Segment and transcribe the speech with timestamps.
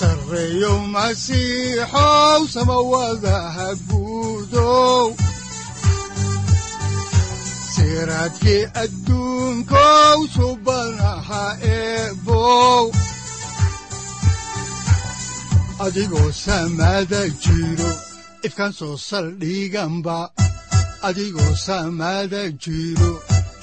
[0.00, 5.06] sareyow masiixow samawadaha guudow
[7.74, 11.44] siraadkii adduunkow subanaha
[11.76, 12.84] eebow
[15.84, 17.90] adigoo samaada jiro
[18.46, 20.18] ifkaan soo saldhiganba
[21.08, 23.12] adigoo samaada jiro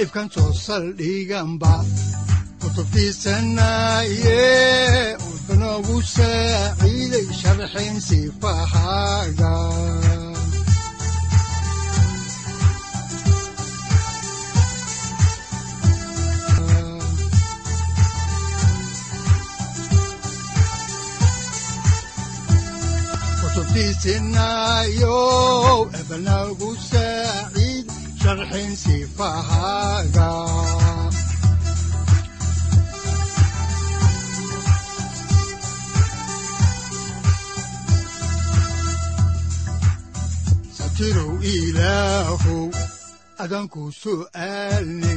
[0.03, 1.73] ifkaan soo saldhiganba
[2.61, 4.43] kutubtiisanaye
[5.77, 9.53] wuxunogu saaciiday sharxin sifahaaga
[24.17, 25.17] kutubtiisinayo
[25.99, 27.87] ebnagu saaciid
[28.21, 30.29] sharxin sifahaaga
[40.97, 42.73] satirow ilaahow
[43.37, 45.13] adanku su'aalne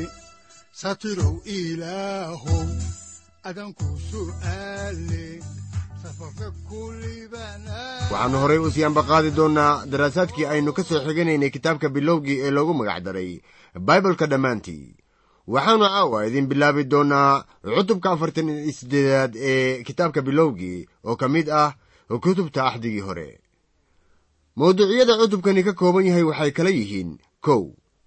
[0.81, 2.69] satirow ilaahow
[3.49, 5.41] adanku su'aalne
[8.13, 12.75] waxaannu horay u sii ambaqaadi doonnaa daraasaadkii aynu ka soo xiganaynay kitaabka bilowgii ee loogu
[12.77, 13.41] magac daray
[13.81, 14.85] baibalka dhammaantii.
[15.49, 18.61] Waxaannu caawa idin bilaabi doonnaa cutubka afartan iyo
[19.53, 21.73] ee kitaabka bilowgii oo ka mid ah
[22.21, 23.41] kutubta axdigii hore
[24.57, 27.63] mawduucyada cutubkani ka kooban yahay waxay kala yihiin kow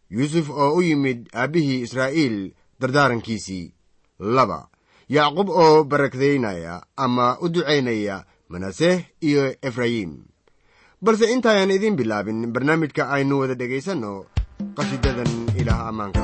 [0.09, 3.65] yuusuf oo u yimid aabbihii israa'iil dardaarankiisii
[4.19, 4.67] laba
[5.09, 10.11] yacqub oo barakdaynaya ama u ducaynaya manaseh iyo efrayim
[11.01, 14.25] balse intaayaan idiin bilaabin barnaamijka aynu wada dhegaysanno
[14.77, 16.23] qasidadan ilaah ammaanka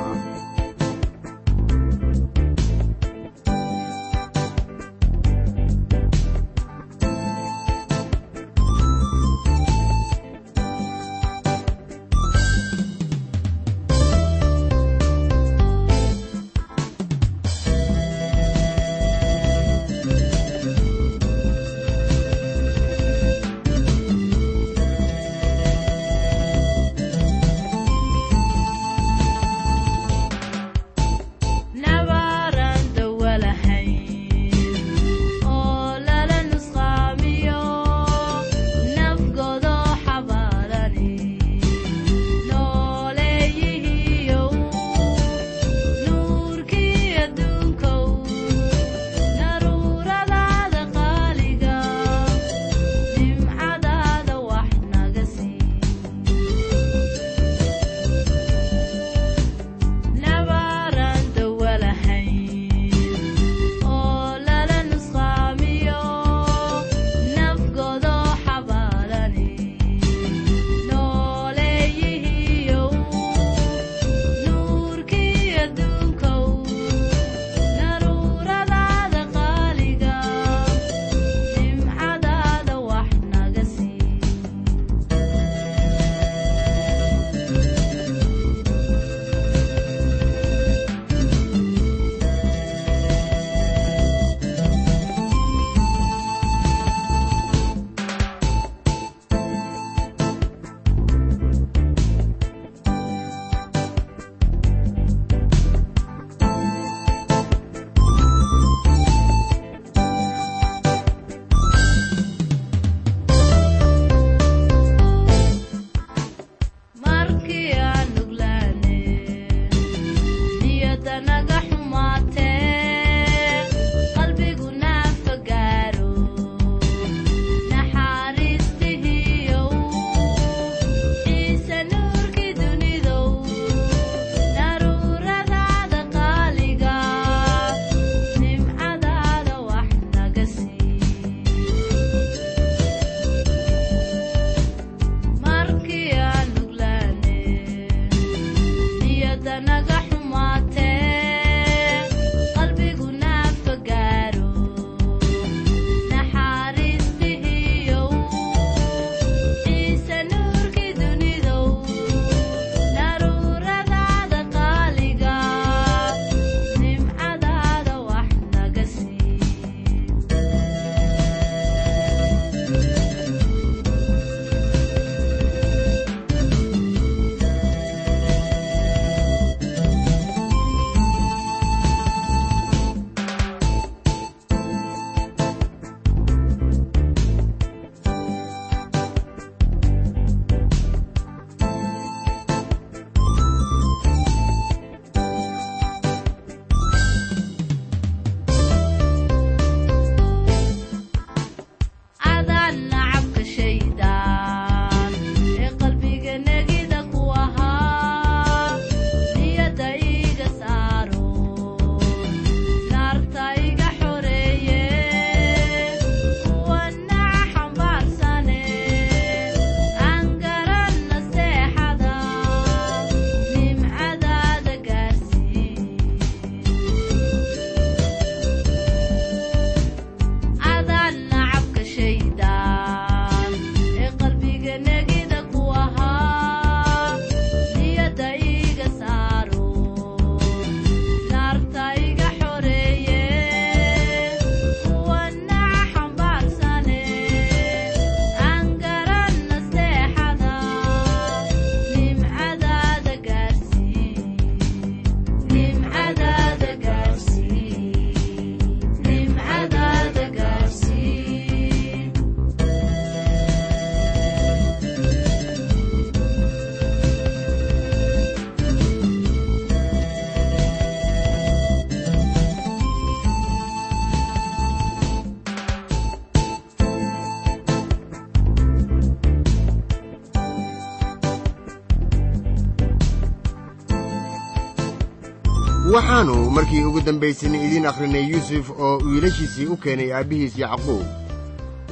[286.54, 291.06] markii ugu dambaysan idiin akhrinay yuusuf oo wiilashiisii u keenay aabbihiis yacquub.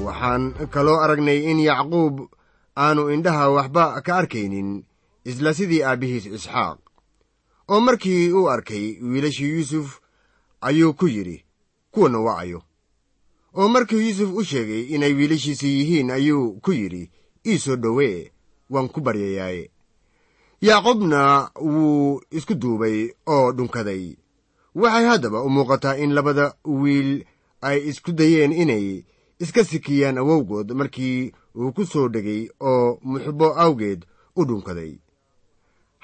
[0.04, 2.14] Waxaan kaloo aragnay in yacquub
[2.76, 4.84] aannu indhaha waxba ka arkaynin
[5.24, 6.78] isla sidii aabbihiis isxaaq.
[7.68, 10.00] Oo markii uu arkay wiilashii yuusuf
[10.60, 11.44] ayuu ku yidhi
[11.90, 12.62] kuwanna waa ayo.
[13.54, 17.10] Oo markii yuusuf u sheegay inay wiilashiisii yihiin ayuu ku yidhi
[17.46, 18.32] ii soo dhowee
[18.70, 19.70] waan ku baryayaaye
[20.60, 24.16] yacqubna wuu isku duubay oo dhunkaday
[24.82, 26.46] waxay haddaba u muuqataa in labada
[26.80, 27.10] wiil
[27.68, 28.86] ay isku dayeen inay
[29.42, 34.00] iska sikiyaan awowgood markii uu ku soo dhegay oo muxbo awgeed
[34.38, 34.92] u dhunkaday.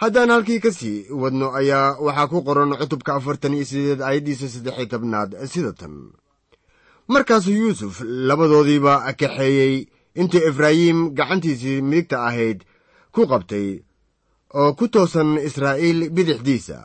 [0.01, 4.87] Haddaan halkii ka sii wadno ayaa waxaa ku qoran cutubka afartan iyo sideed aayaddiisa saddexiy
[4.93, 5.95] tobnaad sida tan.
[7.09, 9.87] Markaasuu yuusuf labadoodiiba kaxeeyey
[10.21, 12.59] intii efraayim gacantiisii midigta ahayd
[13.15, 13.69] ku qabtay
[14.59, 16.79] oo ku toosan israa'iil bidixdiisa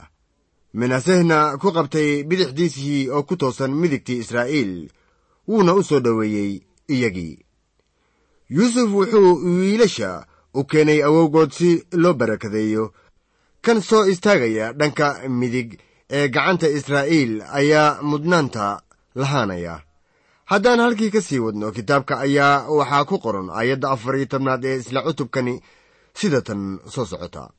[0.74, 4.74] manasehna ku qabtay bidixdiisii oo ku toosan midigtii israa'iil
[5.48, 6.62] wuuna u soo dhoweeyey
[6.94, 7.40] iyagii.
[8.50, 12.94] Yuusuf wuxuu wiilasha u keenay awowgood si loo barakadeeyo.
[13.62, 15.80] Kan soo istaagaya dhanka midig
[16.10, 18.82] ee gacanta israa'iil ayaa mudnaanta
[19.16, 19.82] lahaanaya.
[20.46, 24.78] Haddaan halkii ka sii wadno kitaabka ayaa waxaa ku qoran aayadda afar iyo tobnaad ee
[24.82, 25.62] isla cutubkani
[26.14, 27.50] sida tan soo socota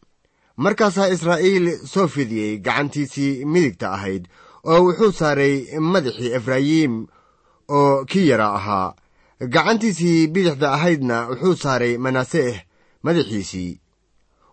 [0.65, 4.25] markaasaa israa'iil soo fidiyey gacantiisii midigta ahayd
[4.71, 5.55] oo wuxuu saaray
[5.93, 6.95] madaxii efraayim
[7.79, 8.95] oo kii yara ahaa.
[9.55, 12.57] Gacantiisii bidixda ahaydna wuxuu saaray manaseeh
[13.03, 13.81] madaxiisii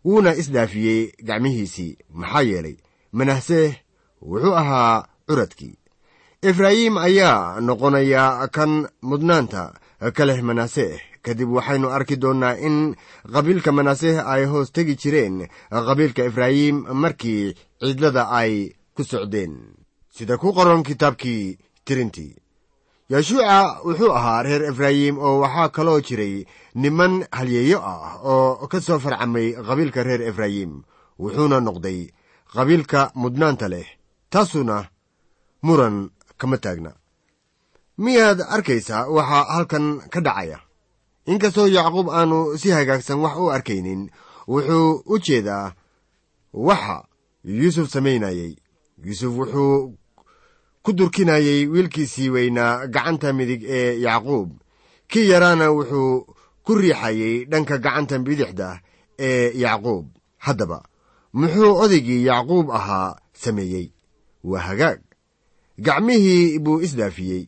[0.06, 1.98] wuuna isdhaafiyey gacmihiisii.
[2.20, 2.78] Maxaa yeelay
[3.12, 3.74] manaseeh
[4.22, 5.76] wuxuu ahaa curadkii.
[6.50, 8.72] Efraayim ayaa noqonaya kan
[9.02, 9.62] mudnaanta
[10.16, 12.78] ka leh manaseeh kadib waxaynu arki doonnaa in
[13.34, 15.36] qabiilka manaseeh ay hoos tegi jireen
[15.88, 17.44] qabiilka efraayim markii
[17.82, 18.54] cidlada ay
[18.96, 19.54] ku socdeen.
[20.16, 21.44] Sida ku qoran kitaabkii
[21.86, 22.34] tirintii
[23.12, 23.58] yeshuuca
[23.88, 26.36] wuxuu ahaa reer efraayim oo waxaa kaloo jiray
[26.82, 30.72] niman halyeeyo ah oo ka soo farcamay qabiilka reer efraayim
[31.22, 32.00] wuxuuna noqday
[32.56, 33.88] qabiilka mudnaanta leh
[34.32, 34.78] taasuna
[35.66, 35.96] muran
[36.40, 36.92] kama taagna.
[38.04, 40.58] Miyaad arkaysaa waxaa halkan ka dhacaya
[41.32, 44.02] inkastoo yacquub aanu si hagaagsan wax u arkaynin
[44.48, 45.74] wuxuu u jeedaa
[46.54, 46.98] waxa
[47.44, 48.56] yuusuf samaynayey
[49.06, 49.94] yuusuf wuxuu
[50.84, 54.50] ku durkinayey wiilkiisii weynaa gacanta midig ee yacquub.
[55.08, 56.26] Kii yaraana wuxuu
[56.66, 58.80] ku riixayey dhanka gacanta bidixda
[59.20, 60.06] ee yacquub.
[60.38, 60.80] Haddaba
[61.34, 63.92] muxuu odaygii yacquub ahaa sameeyey?
[64.44, 65.00] Waa hagaag.
[65.86, 67.46] Gacmihii buu isdhaafiyey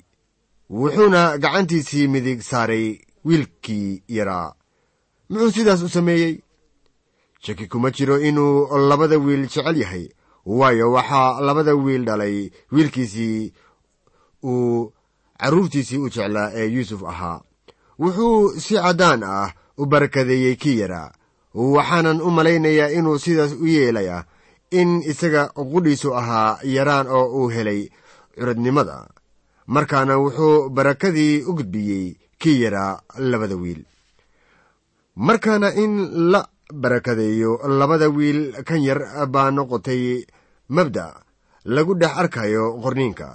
[0.69, 4.53] wuxuuna gacantiisii midig saaray wiilkii yaraa
[5.29, 6.36] muxuu sidaas u sameeyey.
[7.43, 10.05] Shaki kuma jiro inuu labada wiil jecel yahay
[10.45, 13.53] waayo waxaa labada wiil dhalay wiilkiisii
[14.43, 14.91] uu
[15.39, 17.41] carruurtiisii u jeclaa ee yuusuf ahaa.
[18.00, 21.12] Wuxuu si caddaan ah u barakadeeyey kii yaraa
[21.53, 24.25] waxaanan u malaynayaa inuu sidaas u yeelaya
[24.71, 27.81] in isaga qudhiisu ahaa yaraan oo uu helay
[28.36, 29.07] curadnimada.
[29.67, 33.81] Markaana wuxuu barakadii u gudbiyey kii yaraa labada wiil.
[35.15, 35.93] Markaana in
[36.31, 36.41] la
[36.74, 40.24] barakadeeyo labada wiil kan yar baa noqotay
[40.69, 41.13] mabda'
[41.65, 43.29] lagu dhex arkayo qorniinka.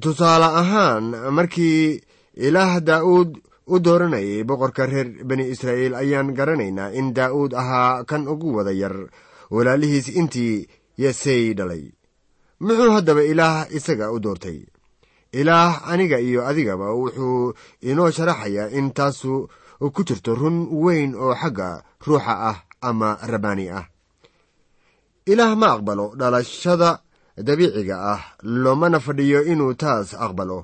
[0.00, 1.04] Tusaale ahaan
[1.36, 2.00] markii
[2.46, 3.30] ilaah daa'uud
[3.66, 8.96] u dooranayay boqorka reer bani israa'iil ayaan garanaynaa in daa'uud ahaa kan ugu wada yar.
[9.50, 10.66] Walaalihiis intii
[10.98, 11.84] yesey dhalay.
[12.60, 14.58] Muxuu haddaba ilaah isaga u doortay
[15.32, 19.48] ilaah aniga iyo adigaba wuxuu inoo sharaxayaa in taasu
[19.94, 23.84] ku jirto run weyn oo xagga ruuxa ah ama rabbaani ah.
[25.26, 26.90] Ilaah ma aqbalo dhalashada
[27.46, 30.58] dabiiciga ah loomana fadhiyo inuu taas aqbalo.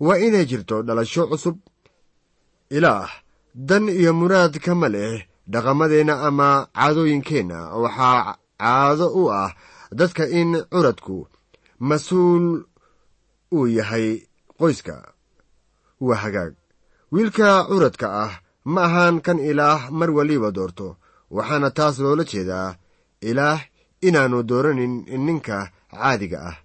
[0.00, 1.56] Waa inay jirto dhalasho cusub.
[2.76, 3.08] Ilaah
[3.54, 5.22] dan iyo muraad kama leh
[5.52, 7.58] dhaqamadeenna ama caadooyinkeenna.
[7.82, 9.54] Waxaa caado u ah
[9.98, 11.28] dadka in curadku
[11.88, 12.66] mas'uul
[13.52, 14.22] uu yahay
[14.58, 14.94] qoyska.
[16.00, 16.54] Waa hagaag.
[17.12, 18.32] Wiilka curadka ah
[18.64, 20.96] ma ahaan kan ilaah mar waliba doorto
[21.30, 22.76] waxaana taas loola jeedaa
[23.20, 23.60] ilaah
[24.06, 24.94] inaannu dooranin
[25.26, 25.56] ninka
[25.90, 26.56] caadiga ah.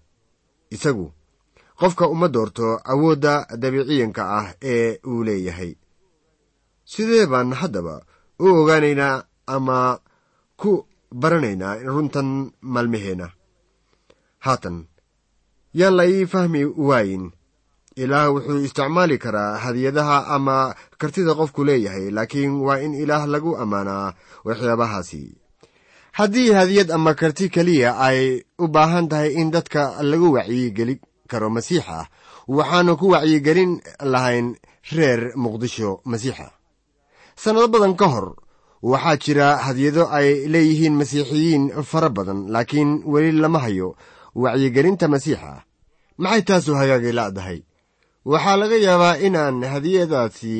[0.75, 1.07] Isagu
[1.79, 5.71] qofka uma doorto awoodda dabiiciyanka ah ee uu leeyahay.
[6.91, 7.95] Sidee baan haddaba
[8.39, 9.23] u ogaanaynaa
[9.55, 9.77] ama
[10.57, 10.71] ku
[11.21, 12.29] baranaynaa runtan
[12.61, 13.27] maalmaheenna
[14.45, 14.77] haatan
[15.73, 17.31] yaan la ii fahmi waayin.
[17.95, 24.13] Ilaah wuxuu isticmaali karaa hadiyadaha ama kartida qofku leeyahay laakiin waa in ilaah lagu ammaanaa
[24.45, 25.35] waxyaabahaasi.
[26.11, 32.07] Haddii hadiyad ama karti keliya ay u baahan tahay in dadka lagu wacyigeli karo masiixa
[32.47, 34.55] waxaannu ku wacyigelin lahayn
[34.95, 36.51] reer muqdisho masiixa.
[37.35, 38.35] Sannado badan ka hor
[38.81, 43.95] waxaa jira hadiyado ay leeyihiin masiixiyiin fara badan laakiin weli lama hayo
[44.41, 45.53] wacyigelinta masiixa.
[46.21, 47.59] Maxay taasu hagaagay la'dahay?
[48.31, 50.55] Waxaa laga yaabaa inaan hadiyadaasi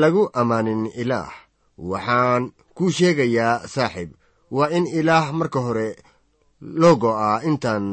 [0.00, 1.32] lagu ammaanin ilaah.
[1.90, 2.42] Waxaan
[2.76, 4.10] kuu sheegayaa saaxiib
[4.56, 5.88] waa in ilaah marka hore
[6.80, 7.84] loo go'aa intaan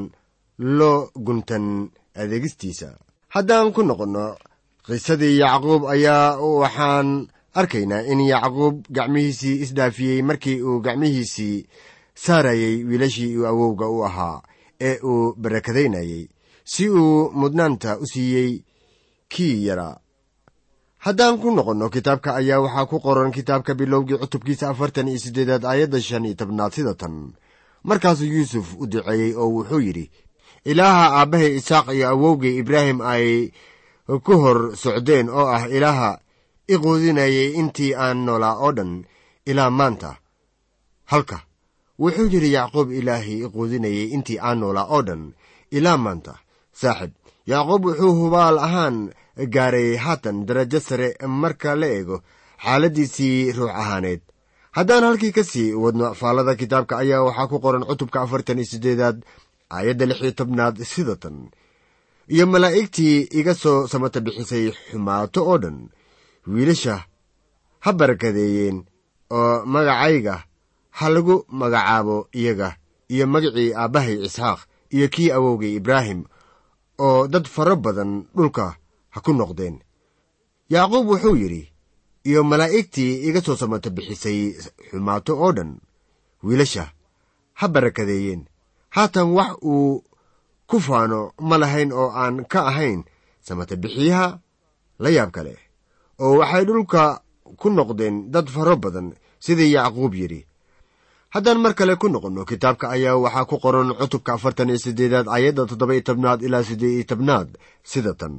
[0.78, 1.66] loo guntan
[2.22, 2.90] adeegistiisa.
[3.34, 4.26] Haddaan ku noqonno
[4.86, 7.10] qisadii yacquub ayaa waxaan
[7.60, 11.58] arkaynaa in yacquub gacmihiisii isdhaafiyey markii uu gacmihiisii
[12.24, 14.42] saarayey wiilashii uu awowga u ahaa
[14.82, 16.28] ee uu barakadaynayey
[16.64, 18.64] si uu mudnaanta u siiyey
[19.30, 19.96] kii yaraa
[20.98, 26.02] haddaan ku noqonno kitaabka ayaa waxaa ku qoran kitaabka bilowgii cutubkiisa afartan iyo siddeedaad aayadda
[26.02, 27.34] shan iyo tobnaad sida tan.
[27.84, 30.12] Markaasuu yuusuf u duceeyey oo wuxuu yidhi
[30.66, 33.52] ilaaha aabbahay isaaq iyo awowgii ibraahim ay
[34.26, 36.20] ku hor socdeen oo ah ilaaha
[36.68, 39.06] i quudinayay intii aan noolaa oo dhan
[39.46, 40.18] ilaa maanta.
[41.06, 41.38] Halka
[42.00, 45.24] wuxuu yidhi yacquub ilaahii i quudinayay intii aan noolaa oo dhan.
[45.78, 46.34] Ilaa maanta
[46.82, 47.12] saaxib
[47.52, 48.98] yacquub wuxuu hubaal ahaan
[49.56, 51.10] gaaray haatan darajo sare
[51.42, 52.18] marka la eego
[52.64, 54.22] xaaladdiisii ruux ahaaneed.
[54.78, 59.18] Haddaan halkii ka sii wadno faallada kitaabka ayaa waxaa ku qoran cutubka afartan iyo siddeedaad
[59.76, 61.38] aayadda lix iyo tobnaad sida tan.
[62.34, 65.78] Iyo malaa'igtii iga soo samata bixisay xumaato oo dhan
[66.54, 66.96] wiilasha
[67.84, 68.78] ha barakadeeyeen
[69.38, 70.36] oo magacayga
[70.98, 72.70] ha lagu magacaabo iyaga
[73.14, 74.60] iyo magacii aabbahay isxaaq
[74.96, 76.20] iyo kii awowgay ibraahim
[77.06, 78.66] oo dad fara badan dhulka
[79.14, 79.76] ha ku noqdeen.
[80.74, 81.64] Yacquub wuxuu yidhi
[82.30, 84.40] iyo malaa'igtii iga soo samata bixisay
[84.90, 85.72] xumaato oo dhan
[86.46, 86.86] wiilasha
[87.60, 88.42] ha barakadeeyeen.
[88.96, 90.04] Haatan wax uu
[90.70, 93.04] ku faano ma lahayn oo aan ka ahayn
[93.46, 94.28] samata bixiyaha
[95.00, 95.54] la yaab kale.
[96.20, 97.22] Oo waxay dhulka
[97.60, 99.08] ku noqdeen dad faro badan
[99.40, 100.42] sidii yacquub yidhi
[101.34, 105.64] haddaan mar kale ku noqonno kitaabka ayaa waxaa ku qoran cutubka afartan iyo siddeedaad aayadda
[105.70, 107.50] toddoba iyo tobnaad ilaa siddeed iyo tobnaad
[107.92, 108.36] sida tan.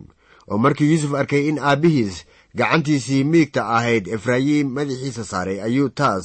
[0.48, 2.16] Oo markii yuusuf arkay in aabbihiis
[2.58, 6.24] gacantiisii miigta ahayd efraayim madaxiisa saaray ayuu taas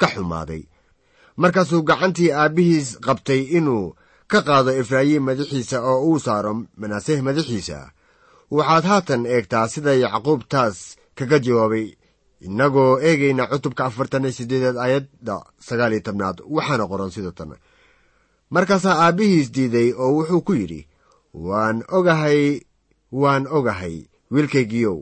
[0.00, 0.62] ka xumaaday.
[1.36, 3.94] Markaasuu gacantii aabbihiis qabtay inuu
[4.30, 7.78] ka qaado efraayim madaxiisa oo uu saaro manaaseh madaxiisa.
[8.56, 10.76] Waxaad haatan eegtaa sida yacquub taas
[11.18, 11.86] kaga jawaabay
[12.46, 15.36] innagoo eegayna cutubka afartan iyo siddeedaad aayadda
[15.68, 17.50] sagaal iyo tobnaad waxaana qoran sida tan.
[18.54, 20.80] Markaasaa aabbihiis diiday oo wuxuu ku yidhi
[21.34, 22.60] waan ogahay
[23.12, 23.96] waan ogahay
[24.32, 24.98] wiilkaygiyow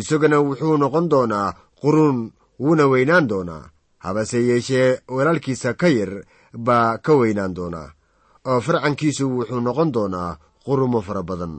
[0.00, 2.18] isaguna wuxuu noqon doonaa quruun
[2.60, 3.70] wuuna weynaan doonaa.
[4.04, 6.12] Habase yeeshee walaalkiisa ka yar
[6.66, 7.88] baa ka weynaan doonaa
[8.50, 11.54] oo farcankiisu wuxuu noqon doonaa qurumo fara badan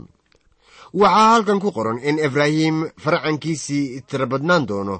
[1.02, 4.96] waxaa halkan ku qoran in efraahim farcankiisii tirabadnaan doono.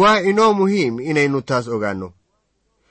[0.00, 2.08] Waa inoo muhiim inaynu taas ogaanno.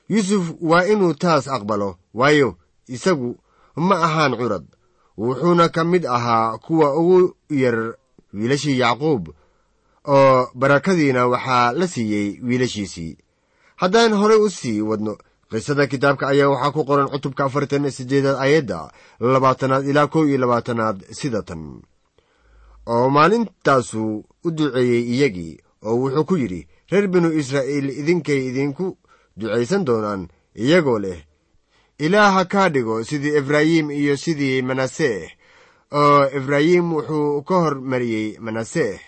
[0.10, 2.50] Yuusuf waa inuu taas aqbalo waayo
[2.96, 3.30] isagu
[3.88, 4.66] ma ahaan curad.
[5.18, 7.78] Wuxuuna ka mid ahaa kuwa ugu yar
[8.34, 9.24] wiilashii yacquub
[10.16, 13.18] oo barakadiina waxaa la siiyey wiilashiisii.
[13.82, 15.18] Haddaan horey u sii wadno
[15.52, 18.80] qisada kitaabka ayaa waxaa ku qoran cutubka afartan iyo siddeedaad aayadda
[19.20, 21.82] labaatanaad ilaa kow iyo labaatanaad sida tan
[22.94, 28.98] oo maalintaasuu u duceeyey iyagii oo wuxuu ku yidhi reer binu israa'iil idinkay idinku
[29.40, 30.28] ducaysan doonaan
[30.64, 31.20] iyagoo leh
[32.06, 35.32] ilaaha kaa dhigo sidii efraayim iyo sidii manaseeh
[35.92, 39.00] oo efraayim wuxuu ka hor mariyey manaseeh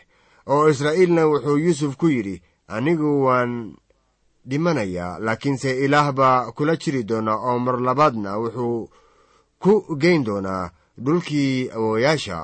[0.48, 3.52] oo israa'iilna wuxuu yuusuf ku yidhi anigu waan
[4.48, 8.90] dhimanayaa laakiinse ilaah baa kula jiri doonaa oo mar labaadna wuxuu
[9.60, 10.72] ku geyn doonaa
[11.06, 12.40] dhulkii awooyaasha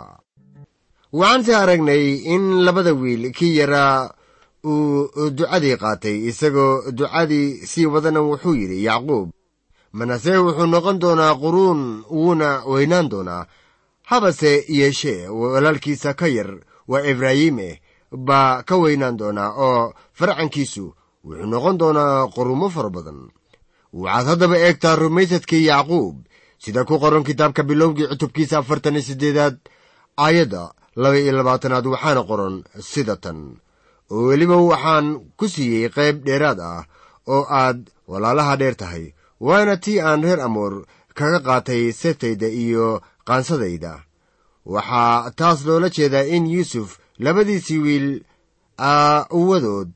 [1.13, 4.09] waxaanse aragnay in labada wiil kii yaraa
[4.65, 9.29] uu ducadii qaatay isagoo ducadii sii wadana wuxuu yidhi yacquub
[9.97, 13.45] manaseh wuxuu noqon doonaa quruun wuuna weynaan doonaa.
[14.05, 16.49] Habase yeeshee walaalkiisa ka yar
[16.87, 20.93] waa efraayime baa ka weynaan doonaa oo farcankiisu
[21.25, 23.20] wuxuu noqon doonaa qurumo fara badan.
[24.03, 26.15] Waxaad haddaba eegtaa rumaysadkii yacquub.
[26.63, 29.55] Sida ku qoran kitaabka bilowgii cutubkiisa afartan iyo siddeedaad
[30.25, 30.62] aayadda
[31.01, 32.55] laba iyo labaatanaad waxaana qoran
[32.91, 33.39] sida tan.
[34.12, 35.05] Oo weliba waxaan
[35.38, 36.84] ku siiyey qayb dheeraad ah
[37.34, 37.79] oo aad
[38.12, 39.05] walaalaha dheer tahay
[39.46, 40.74] waana tii aan reer amoor
[41.17, 43.94] kaga qaatay seeftayda iyo qaansadayda.
[44.74, 46.89] Waxaa taas loola jeedaa in yuusuf
[47.20, 48.08] labadiisii wiil
[48.79, 49.89] aawadood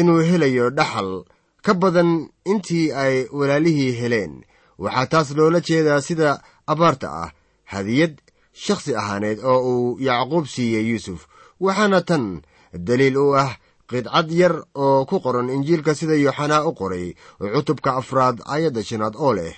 [0.00, 1.24] inuu helayo dhaxal
[1.64, 2.10] ka badan
[2.44, 4.44] intii ay walaalihii heleen.
[4.78, 7.30] Waxaa taas loola jeedaa sida abaarta ah
[7.72, 8.14] hadiyad
[8.52, 11.26] shakhsi ahaaneed oo uu yacquub siiyey yuusuf.
[11.60, 12.42] Waxaana tan
[12.86, 13.56] daliil u ah
[13.90, 17.14] qidcad yar oo ku qoran injiilka sida yooxanaa u qoray
[17.54, 19.54] cutubka afraad aayadda shanaad oo leh.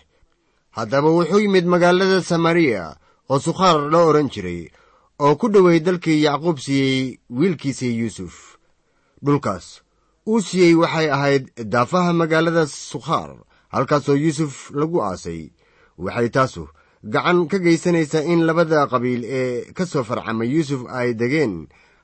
[0.76, 2.96] Haddaba wuxuu yimid magaalada samariya
[3.30, 4.68] oo sukhaar la odhan jiray
[5.18, 8.34] oo ku dhowey dalkii yacquub siiyey wiilkiisii yuusuf.
[9.24, 9.80] Dhulkaas
[10.30, 13.30] uu siiyey waxay ahayd daafaha magaalada sukhaar
[13.74, 15.42] halkaasoo yuusuf lagu aasay.
[16.04, 16.62] Waxay taasu
[17.12, 21.54] gacan ka geysanaysaa in labada qabiil ee ka soo farcamay yuusuf ay degeen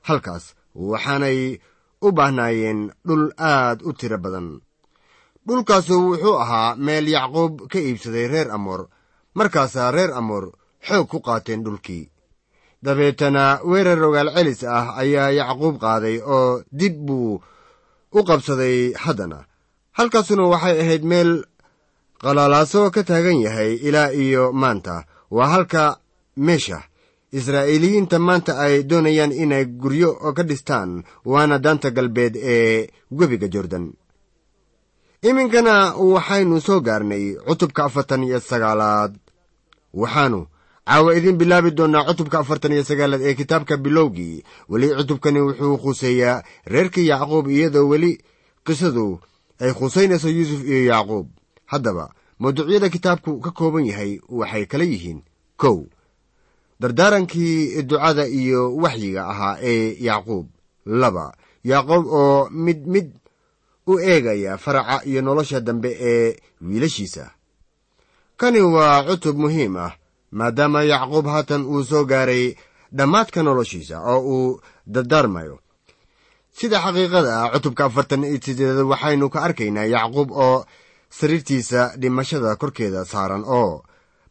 [0.07, 0.45] halkaas
[0.91, 1.39] waxaanay
[2.05, 4.47] u baahnaayeen dhul aad u tiro badan.
[5.47, 8.81] Dhulkaasu wuxuu ahaa meel yacquub ka iibsaday reer amoor
[9.37, 10.45] markaasaa reer amoor
[10.87, 12.03] xoog ku qaateen dhulkii.
[12.83, 17.41] Dabeetana weerar rogaal celis ah ayaa yacquub qaaday oo dib buu
[18.17, 19.39] u qabsaday haddana.
[19.97, 21.31] Halkaasuna waxay ahayd meel
[22.23, 24.95] qalaalaaso ka taagan yahay ilaa iyo maanta.
[25.35, 25.83] Waa halka
[26.37, 26.79] meesha.
[27.39, 33.85] Israa'iiliyiinta maanta ay doonayaan inay guryo ka dhistaan waana daanta galbeed ee webiga jordan.
[35.29, 35.75] Iminkana
[36.13, 39.13] waxaynu soo gaarnay cutubka afartan iyo sagaalaad.
[40.01, 40.39] Waxaanu
[40.87, 44.43] caawa idiin bilaabi doonnaa cutubka afartan iyo sagaalaad ee kitaabka bilowgii.
[44.69, 48.11] Weli cutubkani wuxuu khuseeyaa reerkii yacquub iyadoo weli
[48.65, 49.19] qisadu
[49.59, 51.27] ay khusaynayso yuusuf iyo yacquub.
[51.65, 52.05] Haddaba
[52.39, 55.19] mawduucyada kitaabku ka kooban yahay waxay kala yihiin
[55.57, 55.77] kow.
[56.79, 60.47] Dardaarankii ducada iyo waxyiga ahaa ee yacquub.
[60.85, 63.07] Laba yacquub oo mid mid
[63.87, 67.31] u eegaya faraca iyo nolosha dambe ee wiilashiisa.
[68.37, 69.95] Kani waa cutub muhiim ah
[70.39, 72.45] maadaama yacquub haatan uu soo gaaray
[72.97, 74.61] dhammaadka noloshiisa oo uu
[74.93, 75.55] dardaarmayo
[76.57, 80.65] sida xaqiiqada ah cutubka afartan iyo sideed waxaynu ka arkaynaa yacquub oo
[81.17, 83.83] sariirtiisa dhimashada korkeeda saaran oo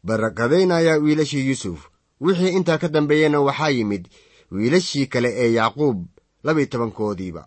[0.06, 1.80] barakadaynaya wiilashii yuusuf.
[2.20, 4.04] Wixii intaa ka dambeeyena waxaa yimid
[4.50, 6.06] wiilashii kale ee yacquub
[6.44, 7.42] labiy tobankoodiiba.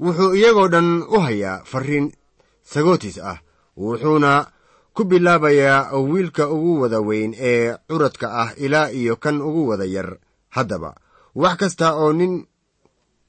[0.00, 2.06] Wuxuu iyagoo dhan u hayaa farriin
[2.62, 3.38] sagootis ah
[3.76, 4.46] wuxuuna
[4.94, 10.18] ku bilaabayaa wiilka ugu wada weyn ee curadka ah ilaa iyo kan ugu wada yar
[10.50, 10.94] haddaba.
[11.34, 12.46] Wax kasta oo nin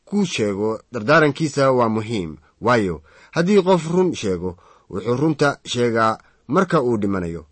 [0.06, 3.02] ku sheego dardaarankiisa waa muhiim waayo
[3.36, 4.58] haddii qof run sheego
[4.90, 7.46] wuxuu runta sheegaa marka uu dhimanayo.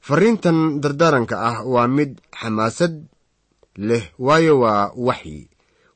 [0.00, 2.94] Farriintan dardaaranka ah waa mid xamaasad
[3.76, 5.48] leh waayo waa waxyi.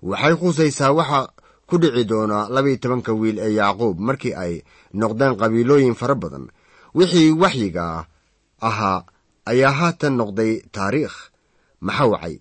[0.03, 1.21] Waxay khusaysaa waxa
[1.69, 4.55] ku dhici doona labiiyo tobanka wiil ee yacquub markii ay
[5.01, 6.49] noqdeen qabiilooyin fara badan
[6.95, 8.07] wixii waxyiga
[8.69, 9.05] ahaa
[9.51, 11.17] ayaa haatan noqday taariikh.
[11.87, 12.37] Maxaa wacay?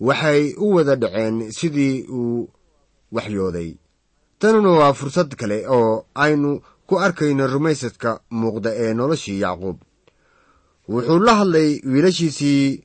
[0.00, 2.48] Waxay u wada dhaceen sidii uu
[3.12, 3.70] waxyooday.
[4.38, 6.50] Tanuna waa fursad kale oo aynu
[6.88, 9.78] ku arkayno rumaysadka muuqda ee noloshii yacquub.
[10.88, 12.84] Wuxuu la hadlay wiilashiisii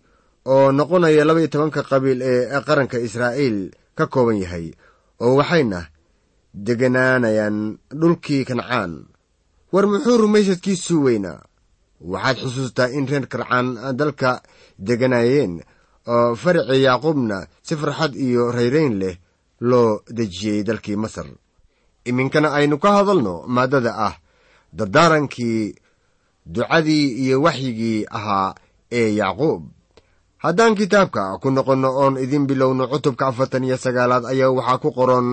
[0.53, 4.65] oo noqonaya labaiyo tobanka qabiil ee qaranka israa'iil ka kooban yahay
[5.23, 5.79] oo waxayna
[6.65, 7.57] deganaanayaan
[7.99, 8.91] dhulkii kancaan
[9.73, 11.39] war muxuu rumaysadkiisu weynaa?
[12.13, 13.67] Waxaad xusuustaa in reer kancaan
[13.99, 14.31] dalka
[14.88, 15.53] deganaayeen
[16.13, 19.15] oo faracii yacquubna si farxad iyo rayrayn leh
[19.69, 21.27] loo dejiyey dalkii masar.
[22.09, 24.15] Iminkana aynu ka hadalno maaddada ah
[24.77, 25.75] dardaarankii
[26.45, 28.55] ducadii iyo waxyigii ahaa
[28.91, 29.62] ee yacquub
[30.43, 35.27] haddaan kitaabka ku noqonno oon idin bilowno cutubka afartan iyo sagaalaad ayaa waxaa ku qoran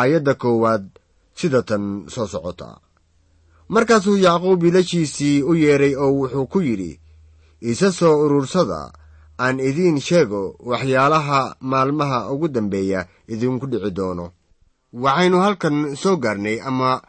[0.00, 0.84] aayadda koowaad
[1.38, 2.68] sida tan soo socota
[3.68, 7.00] markaasuu yacquub wiilashiisii u yeedhay oo wuxuu ku yidhi
[7.60, 8.92] isa soo urursada
[9.40, 14.30] aan idiin sheego waxyaalaha maalmaha ugu dambeeya idinku dhici doono.
[14.92, 17.02] Waxaynu halkan soo gaarnay ama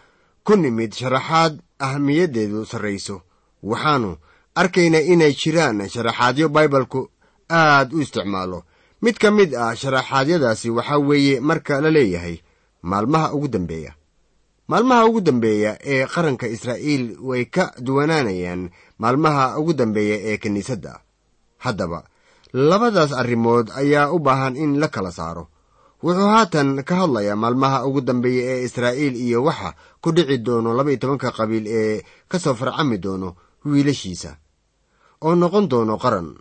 [0.44, 3.22] ku nimid sharaxaad ahamiyaddeedu sarrayso.
[3.64, 4.18] Waxaannu
[4.56, 7.10] arkaynaa inay jiraan sharaxaadyo baibalku
[7.50, 8.64] aad u isticmaalo.
[9.02, 12.38] Mid ka mid ah sharaxaadyadaasi waxaa weeye marka la leeyahay
[12.82, 13.94] maalmaha ugu dambeeya
[14.68, 21.00] maalmaha ugu dambeeya ee qaranka israa'iil way ka duwanaanayaan maalmaha ugu dambeeya ee kiniisadda.
[21.58, 22.04] Haddaba
[22.54, 25.48] labadaas arrimood ayaa u baahan in la kala saaro.
[26.04, 30.98] Wuxuu haatan ka hadlayaa maalmaha ugu dambeeya ee israa'iil iyo waxa ku dhici doono labaiyo
[31.00, 34.38] tobanka qabiil ee ka soo farcami doono wiilashiisa.
[35.22, 36.36] Oo noqon doono qaran.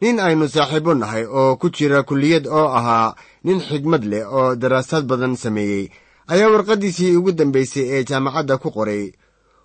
[0.00, 5.04] Nin aynu saaxiibo nahay oo ku jira kulliyad oo ahaa nin xigmad leh oo daraasaad
[5.06, 5.88] badan sameeyey
[6.32, 9.04] ayaa warqaddiisii ugu dambaysay ee jaamacadda ku qoray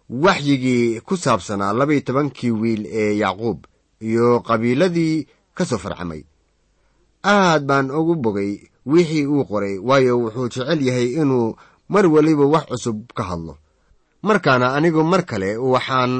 [0.10, 3.60] waxyigii ku saabsanaa labaiyo tobankii wiil ee yacquub
[4.10, 6.22] iyo qabiiladii ka soo farcamay.
[7.24, 8.52] Aad baan ugu bogay
[8.86, 11.56] wixii uu qoray waayo wuxuu jecel yahay inuu
[11.94, 13.58] mar weliba wax cusub ka hadlo.
[14.28, 16.14] Markaana anigu mar kale waxaan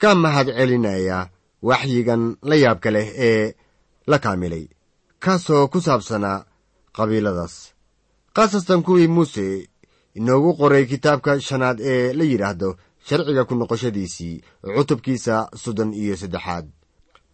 [0.00, 1.30] ka mahad celinayaa
[1.68, 3.54] waxyigan la yaabka leh ee
[4.10, 4.64] la kaamilay
[5.22, 6.44] kaasoo ku saabsanaa
[6.96, 7.54] qabiiladaas.
[8.34, 9.68] Khaasastan kuwii muuse
[10.18, 12.68] inoogu qoray kitaabka shanaad ee la yidhaahdo
[13.06, 14.36] sharciga ku noqoshadiisii
[14.76, 16.66] cutubkiisa soddon iyo saddexaad.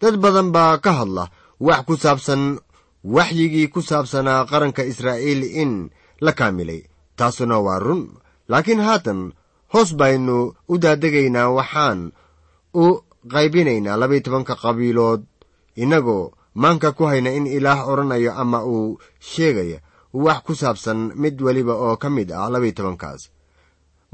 [0.01, 1.25] Dad badan baa ka hadla
[1.61, 2.43] wax ku saabsan
[3.05, 5.73] waxyigii ku saabsanaa qaranka israa'iil in
[6.25, 6.83] la kaamilay.
[7.19, 8.03] Taasuna waa run
[8.49, 9.21] laakiin haatan
[9.73, 10.37] hoos baynu
[10.73, 12.01] u daadegaynaa waxaan
[12.75, 12.85] u
[13.33, 15.23] qaybinaynaa labaiy tobanka qabiilood.
[15.83, 18.99] Innagoo maanka ku hayna in ilaah odhanayo ama uu
[19.31, 19.79] sheegaya
[20.13, 23.23] wax ku saabsan mid weliba oo ka mid ah labaiy tobankaas.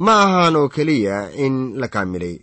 [0.05, 2.37] Ma ahaan oo keliya in la kaamilay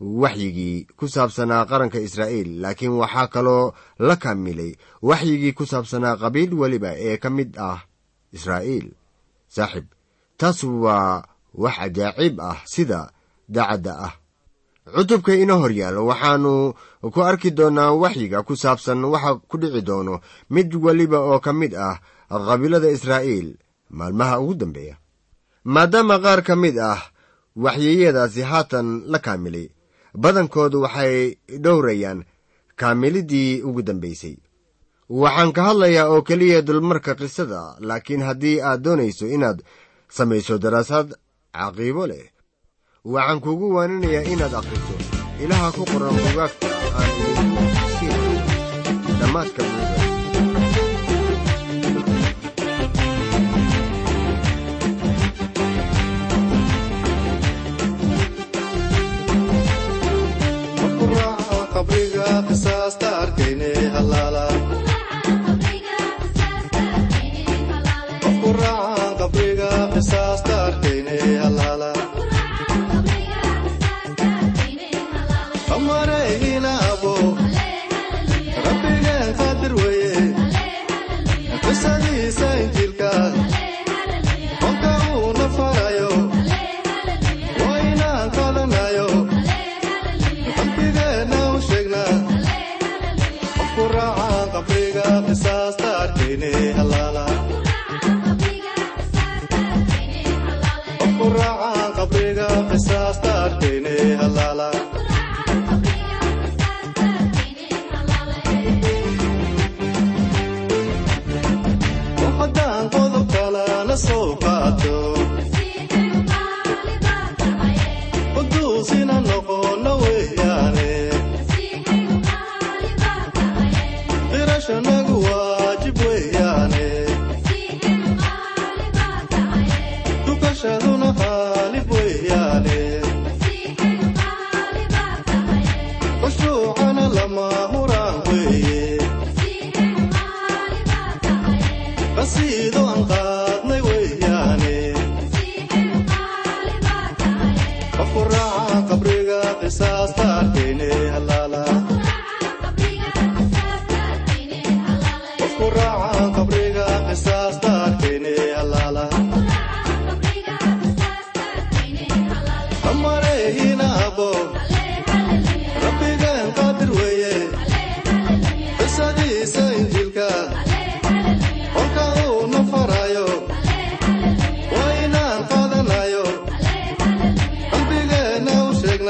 [0.00, 6.90] waxyigii ku saabsanaa qaranka israa'iil laakiin waxaa kaloo la kaamilay waxyigii ku saabsanaa qabiil weliba
[6.98, 7.80] ee ka mid ah
[8.36, 8.88] israa'iil.
[9.48, 9.86] Saaxib
[10.38, 11.22] taas waa
[11.54, 13.00] wax cajaacib ah sida
[13.48, 14.14] daacadda ah.
[14.86, 16.74] Cutubka ina hor yaal waxaannu
[17.14, 21.74] ku arki doonnaa waxyiga ku saabsan waxa ku dhici doono mid weliba oo ka mid
[21.74, 21.96] ah
[22.30, 23.48] qabiilada israa'iil
[23.90, 24.96] maalmaha ugu dambeeya.
[25.64, 27.00] Maadaama qaar ka mid ah
[27.64, 29.66] waxyiyadaasi haatan la kaamilay
[30.22, 32.24] badankoodu waxay dhowrayaan
[32.80, 34.36] kaamiliddii ugu dambaysay
[35.08, 39.58] waxaan ka hadlayaa oo keliya dulmarka qisada laakiin haddii aad doonayso inaad
[40.16, 41.08] samayso daraasad
[41.56, 42.24] caqiibo leh
[43.14, 44.94] waxaan kuugu waaninayaa inaad akhriso
[45.44, 47.64] ilaha ku qoran bugaagta aan idinku
[49.20, 49.95] dhammaadka buuga
[62.42, 63.72] qisaasta arkayne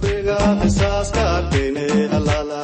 [0.00, 2.60] qabriga qisaaska keene halaala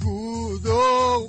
[0.00, 1.28] guudow